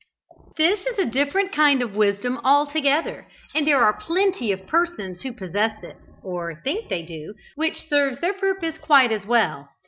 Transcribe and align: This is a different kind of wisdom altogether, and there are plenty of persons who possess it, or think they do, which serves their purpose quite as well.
This 0.57 0.79
is 0.87 0.97
a 0.97 1.05
different 1.05 1.51
kind 1.51 1.83
of 1.83 1.93
wisdom 1.95 2.39
altogether, 2.43 3.27
and 3.53 3.67
there 3.67 3.83
are 3.83 3.93
plenty 4.01 4.51
of 4.51 4.65
persons 4.65 5.21
who 5.21 5.31
possess 5.31 5.83
it, 5.83 5.97
or 6.23 6.59
think 6.63 6.89
they 6.89 7.03
do, 7.03 7.35
which 7.53 7.87
serves 7.87 8.19
their 8.19 8.33
purpose 8.33 8.79
quite 8.79 9.11
as 9.11 9.27
well. 9.27 9.69